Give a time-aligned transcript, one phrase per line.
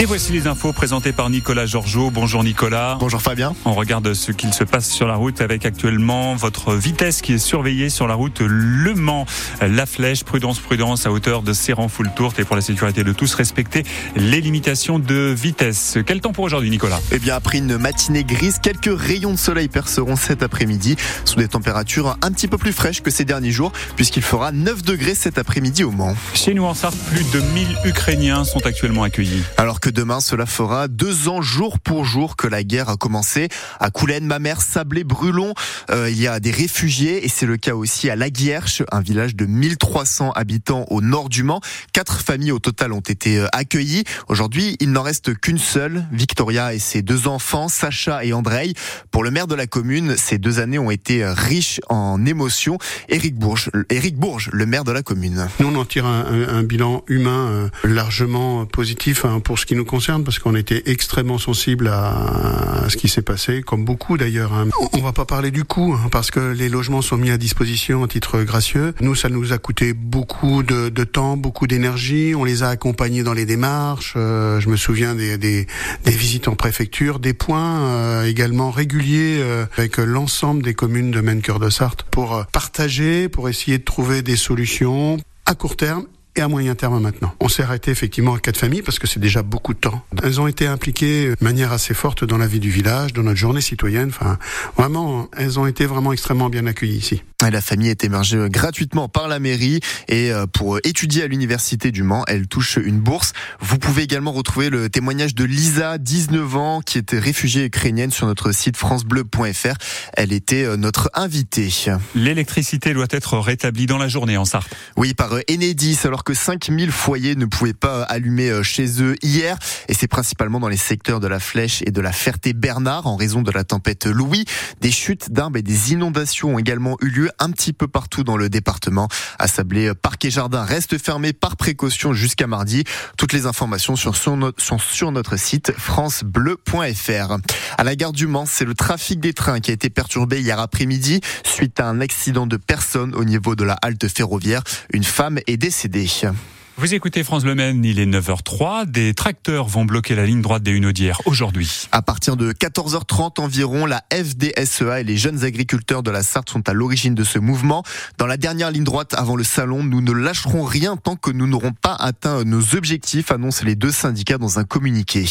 [0.00, 2.12] Et voici les infos présentées par Nicolas Georgeot.
[2.12, 2.96] Bonjour Nicolas.
[3.00, 3.56] Bonjour Fabien.
[3.64, 7.38] On regarde ce qu'il se passe sur la route avec actuellement votre vitesse qui est
[7.38, 9.26] surveillée sur la route Le Mans.
[9.60, 13.12] La flèche, prudence, prudence à hauteur de Serran Full Tour et pour la sécurité de
[13.12, 13.82] tous, respecter
[14.14, 15.98] les limitations de vitesse.
[16.06, 17.00] Quel temps pour aujourd'hui Nicolas?
[17.10, 20.94] Eh bien après une matinée grise, quelques rayons de soleil perceront cet après-midi
[21.24, 24.80] sous des températures un petit peu plus fraîches que ces derniers jours puisqu'il fera 9
[24.84, 26.14] degrés cet après-midi au Mans.
[26.34, 29.42] Chez nous en Sarthe, plus de 1000 Ukrainiens sont actuellement accueillis.
[29.56, 33.48] Alors que demain, cela fera deux ans jour pour jour que la guerre a commencé.
[33.80, 35.54] À Coulennes, ma mère, Sablé, Brulon,
[35.90, 39.34] euh, il y a des réfugiés et c'est le cas aussi à Laguierche, un village
[39.34, 41.60] de 1300 habitants au nord du Mans.
[41.92, 44.04] Quatre familles au total ont été euh, accueillies.
[44.28, 48.74] Aujourd'hui, il n'en reste qu'une seule, Victoria et ses deux enfants, Sacha et Andrei.
[49.10, 52.78] Pour le maire de la commune, ces deux années ont été euh, riches en émotions.
[53.08, 55.48] Éric Bourges, Éric Bourges, le maire de la commune.
[55.58, 59.74] Nous, on en tire un, un, un bilan humain largement positif hein, pour ce qui
[59.78, 64.52] nous concerne parce qu'on était extrêmement sensible à, ce qui s'est passé, comme beaucoup d'ailleurs.
[64.52, 64.68] Hein.
[64.92, 68.02] On va pas parler du coût hein, parce que les logements sont mis à disposition
[68.02, 68.92] à titre gracieux.
[69.00, 72.34] Nous, ça nous a coûté beaucoup de, temps, beaucoup d'énergie.
[72.34, 74.14] On les a accompagnés dans les démarches.
[74.16, 75.66] Euh, je me souviens des, des,
[76.04, 81.20] des, visites en préfecture, des points euh, également réguliers euh, avec l'ensemble des communes de
[81.20, 86.04] Maine-Cœur de Sarthe pour partager, pour essayer de trouver des solutions à court terme
[86.38, 87.34] et à moyen terme maintenant.
[87.40, 90.02] On s'est arrêté effectivement à quatre familles parce que c'est déjà beaucoup de temps.
[90.22, 93.38] Elles ont été impliquées de manière assez forte dans la vie du village, dans notre
[93.38, 94.08] journée citoyenne.
[94.08, 94.38] Enfin,
[94.76, 97.22] vraiment, elles ont été vraiment extrêmement bien accueillies ici.
[97.40, 99.78] La famille est émergée gratuitement par la mairie
[100.08, 103.32] et euh, pour étudier à l'université du Mans, elle touche une bourse.
[103.60, 108.26] Vous pouvez également retrouver le témoignage de Lisa, 19 ans, qui était réfugiée ukrainienne sur
[108.26, 109.76] notre site francebleu.fr.
[110.14, 111.70] Elle était euh, notre invitée.
[112.16, 114.74] L'électricité doit être rétablie dans la journée en Sarthe.
[114.96, 119.56] Oui, par euh, Enedis, alors que 5000 foyers ne pouvaient pas allumer chez eux hier.
[119.88, 123.40] Et c'est principalement dans les secteurs de la Flèche et de la Ferté-Bernard en raison
[123.40, 124.44] de la tempête Louis.
[124.82, 128.36] Des chutes d'arbres et des inondations ont également eu lieu un petit peu partout dans
[128.36, 129.08] le département.
[129.38, 132.84] À Sablé, parc et jardin restent fermés par précaution jusqu'à mardi.
[133.16, 137.38] Toutes les informations sont sur notre site francebleu.fr.
[137.78, 140.60] À la gare du Mans, c'est le trafic des trains qui a été perturbé hier
[140.60, 144.62] après-midi suite à un accident de personne au niveau de la halte ferroviaire.
[144.92, 146.07] Une femme est décédée.
[146.08, 146.32] Борисе.
[146.80, 148.86] Vous écoutez France Le Maine, il est 9h03.
[148.86, 151.88] Des tracteurs vont bloquer la ligne droite des Hunaudières aujourd'hui.
[151.90, 156.68] À partir de 14h30 environ, la FDSEA et les jeunes agriculteurs de la Sarthe sont
[156.68, 157.82] à l'origine de ce mouvement.
[158.16, 161.48] Dans la dernière ligne droite avant le salon, nous ne lâcherons rien tant que nous
[161.48, 165.24] n'aurons pas atteint nos objectifs, annoncent les deux syndicats dans un communiqué.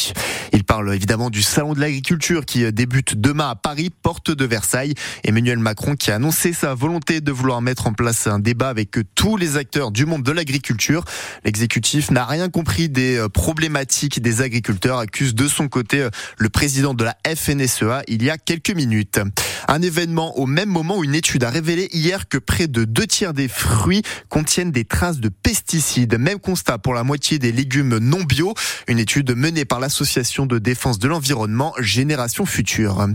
[0.52, 4.96] Ils parlent évidemment du salon de l'agriculture qui débute demain à Paris, porte de Versailles.
[5.24, 8.98] Emmanuel Macron qui a annoncé sa volonté de vouloir mettre en place un débat avec
[9.16, 11.06] tous les acteurs du monde de l'agriculture.
[11.46, 16.50] L'exécutif n'a rien compris des euh, problématiques des agriculteurs, accuse de son côté euh, le
[16.50, 19.20] président de la FNSEA il y a quelques minutes.
[19.68, 23.08] Un événement au même moment où une étude a révélé hier que près de deux
[23.08, 26.18] tiers des fruits contiennent des traces de pesticides.
[26.18, 28.54] Même constat pour la moitié des légumes non bio.
[28.88, 33.08] Une étude menée par l'association de défense de l'environnement Génération Future.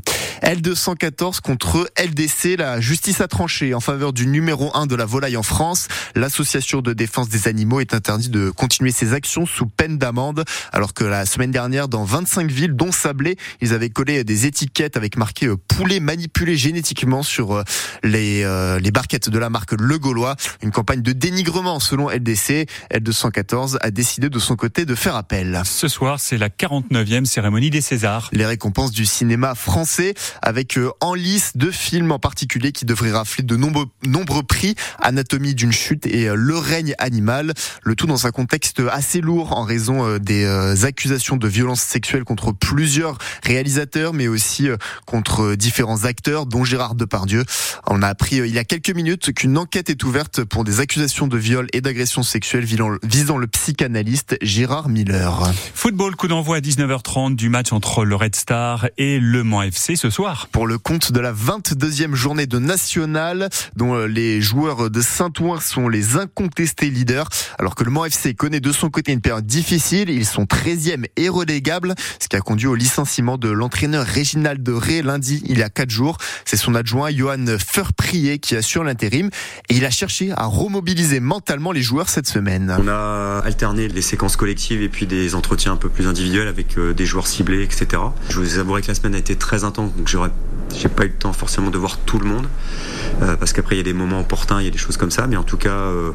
[0.42, 5.36] L214 contre LDC, la justice a tranché en faveur du numéro 1 de la volaille
[5.36, 5.88] en France.
[6.14, 10.44] L'association de défense des animaux est interdite interdit de continuer ses actions sous peine d'amende,
[10.72, 14.98] alors que la semaine dernière, dans 25 villes, dont Sablé, ils avaient collé des étiquettes
[14.98, 17.64] avec marqué euh, poulet manipulé génétiquement sur euh,
[18.02, 20.36] les, euh, les barquettes de la marque Le Gaulois.
[20.62, 22.66] Une campagne de dénigrement selon LDC.
[22.92, 25.62] L214 a décidé de son côté de faire appel.
[25.64, 28.28] Ce soir, c'est la 49e cérémonie des Césars.
[28.32, 30.12] Les récompenses du cinéma français
[30.42, 34.74] avec en lice deux films en particulier qui devraient rafler de nombreux, nombreux prix.
[35.00, 37.54] Anatomie d'une chute et Le règne animal.
[37.82, 41.80] Le tout dans un contexte assez lourd en raison euh, des euh, accusations de violences
[41.80, 44.76] sexuelles contre plusieurs réalisateurs, mais aussi euh,
[45.06, 47.44] contre différents acteurs, dont Gérard Depardieu.
[47.86, 51.26] On a appris il y a quelques minutes qu'une enquête est ouverte pour des accusations
[51.26, 55.52] de viol et d'agression sexuelle visant le psychanalyste Gérard Miller.
[55.74, 59.96] Football, coup d'envoi à 19h30 du match entre le Red Star et le Mans FC
[59.96, 60.48] ce soir.
[60.52, 65.88] Pour le compte de la 22e journée de National, dont les joueurs de Saint-Ouen sont
[65.88, 67.28] les incontestés leaders,
[67.58, 70.10] alors que le Mans FC connaît de son côté une période difficile.
[70.10, 74.72] Ils sont 13e et relégables, ce qui a conduit au licenciement de l'entraîneur Réginald de
[74.72, 76.18] Ré lundi, il y a 4 jours.
[76.44, 79.30] C'est son adjoint Johan Furprier qui assure l'intérim
[79.68, 82.76] et il a cherché à remobiliser mentalement les joueurs cette semaine.
[82.78, 86.78] On a alterné les séquences collectives et puis des entretiens un peu plus individuels avec
[86.78, 88.02] euh, des joueurs ciblés, etc.
[88.28, 90.30] Je vous avouerai que la semaine a été très intense, donc j'aurais
[90.74, 92.46] j'ai pas eu le temps forcément de voir tout le monde
[93.20, 95.10] euh, parce qu'après il y a des moments opportuns, il y a des choses comme
[95.10, 96.12] ça, mais en tout cas euh,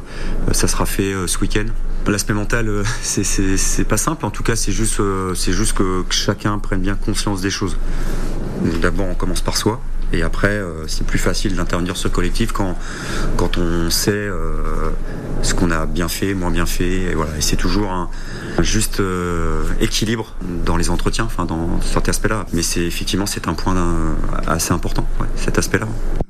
[0.50, 1.57] ça sera fait ce week-end
[2.06, 4.24] L'aspect mental, euh, c'est pas simple.
[4.24, 5.34] En tout cas, c'est juste, euh,
[5.74, 7.76] que, chacun prenne bien conscience des choses.
[8.80, 9.80] D'abord, on commence par soi.
[10.12, 12.76] Et après, euh, c'est plus facile d'intervenir sur le collectif quand,
[13.58, 14.28] on sait
[15.42, 17.10] ce qu'on a bien fait, moins bien fait.
[17.10, 17.32] Et voilà.
[17.40, 18.08] C'est toujours un,
[18.60, 19.02] juste
[19.80, 20.34] équilibre
[20.64, 22.46] dans les entretiens, dans cet aspect-là.
[22.54, 23.76] Mais c'est effectivement c'est un point
[24.46, 25.06] assez important,
[25.36, 25.86] cet aspect-là.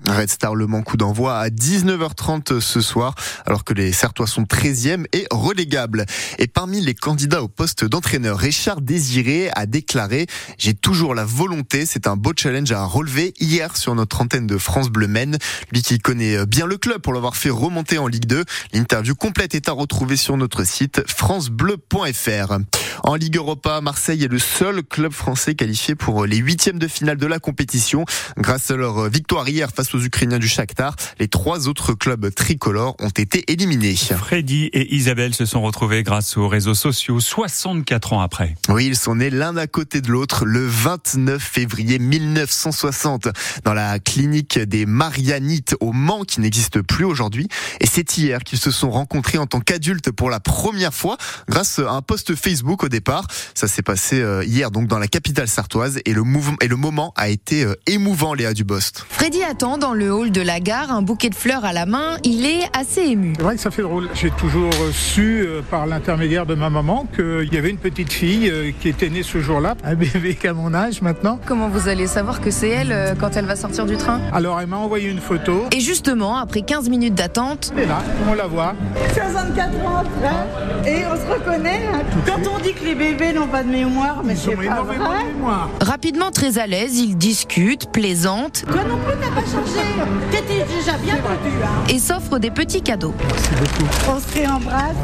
[0.09, 3.15] Red Star Le Mans coup d'envoi à 19h30 ce soir,
[3.47, 6.07] alors que les Certois sont 13e et relégables.
[6.39, 10.27] Et parmi les candidats au poste d'entraîneur, Richard Désiré a déclaré
[10.59, 14.57] «J'ai toujours la volonté, c'est un beau challenge à relever» hier sur notre antenne de
[14.57, 15.37] France Bleu Maine.
[15.73, 18.45] Lui qui connaît bien le club pour l'avoir fait remonter en Ligue 2.
[18.73, 22.59] L'interview complète est à retrouver sur notre site francebleu.fr.
[23.05, 27.19] En Ligue Europa, Marseille est le seul club français qualifié pour les huitièmes de finale
[27.19, 28.05] de la compétition.
[28.37, 32.97] Grâce à leur victoire hier face aux Ukrainiens du Shakhtar, les trois autres clubs tricolores
[32.99, 33.97] ont été éliminés.
[33.97, 38.55] Freddy et Isabelle se sont retrouvés grâce aux réseaux sociaux 64 ans après.
[38.69, 43.29] Oui, ils sont nés l'un à côté de l'autre le 29 février 1960
[43.65, 47.49] dans la clinique des Marianites au Mans qui n'existe plus aujourd'hui.
[47.81, 51.17] Et c'est hier qu'ils se sont rencontrés en tant qu'adultes pour la première fois
[51.49, 53.27] grâce à un post Facebook au départ.
[53.55, 56.77] Ça s'est passé euh, hier donc dans la capitale sartoise et le mouvement et le
[56.77, 59.07] moment a été euh, émouvant Léa Dubost.
[59.09, 62.17] Freddy attend dans le hall de la gare, un bouquet de fleurs à la main.
[62.25, 63.33] Il est assez ému.
[63.37, 64.09] C'est vrai que ça fait drôle.
[64.15, 68.53] J'ai toujours su euh, par l'intermédiaire de ma maman qu'il y avait une petite fille
[68.81, 71.39] qui était née ce jour-là, un bébé qu'à mon âge maintenant.
[71.47, 74.21] Comment vous allez savoir que c'est elle quand elle va sortir du train?
[74.33, 75.65] Alors elle m'a envoyé une photo.
[75.75, 77.99] Et justement, après 15 minutes d'attente, et là,
[78.31, 78.75] on la voit.
[79.15, 81.83] 64 ans après, et on se reconnaît.
[81.93, 82.01] Hein.
[82.27, 84.97] Quand on dit que les bébés n'ont pas de mémoire, mais c'est pas vrai.
[85.33, 85.69] mémoire.
[85.81, 88.65] Rapidement très à l'aise, ils discutent, plaisantent.
[88.71, 89.78] Toi non plus, t'as pas changé.
[90.31, 91.57] T'étais déjà bien perdu.
[91.65, 91.85] Hein.
[91.89, 93.15] Et s'offrent des petits cadeaux.
[93.29, 93.91] Merci beaucoup.
[94.09, 94.97] On se réembrasse.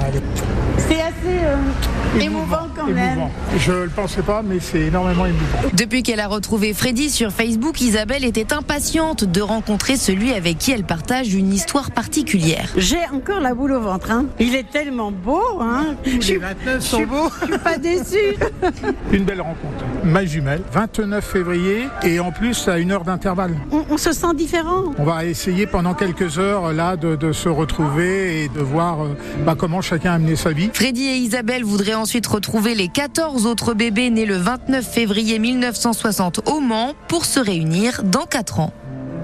[0.79, 3.29] C'est assez euh, émouvant, quand même.
[3.59, 5.59] Je le pensais pas, mais c'est énormément émouvant.
[5.75, 10.73] Depuis qu'elle a retrouvé Freddy sur Facebook, Isabelle était impatiente de rencontrer celui avec qui
[10.73, 12.69] elle partage une histoire particulière.
[12.77, 14.11] J'ai encore la boule au ventre.
[14.11, 14.27] Hein.
[14.39, 15.61] Il est tellement beau.
[15.61, 15.97] Hein.
[16.05, 17.31] Les 29 sont beaux.
[17.41, 18.37] Je suis pas déçue.
[19.13, 19.85] Une belle rencontre.
[20.05, 23.55] Ma jumelle, 29 février, et en plus à une heure d'intervalle.
[23.71, 24.93] On, se sent différent.
[24.99, 29.55] On va essayer pendant quelques heures là de, se retrouver et de voir euh, bah,
[29.57, 30.71] comment chacun a mené sa vie.
[30.73, 36.49] Freddy et Isabelle voudraient ensuite retrouver les 14 autres bébés nés le 29 février 1960
[36.49, 38.73] au Mans pour se réunir dans 4 ans.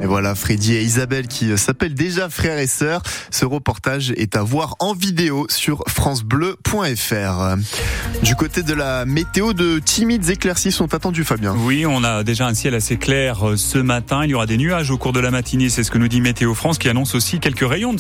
[0.03, 3.03] Et voilà, Freddy et Isabelle qui s'appellent déjà frères et sœurs.
[3.31, 7.57] Ce reportage est à voir en vidéo sur francebleu.fr.
[8.23, 11.55] Du côté de la météo, de timides éclaircies sont attendues, Fabien.
[11.55, 14.25] Oui, on a déjà un ciel assez clair euh, ce matin.
[14.25, 15.69] Il y aura des nuages au cours de la matinée.
[15.69, 17.99] C'est ce que nous dit Météo France qui annonce aussi quelques rayons de